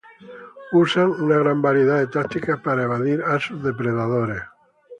[0.73, 4.41] Usan una gran variedad de tácticas para evadir a sus depredadores.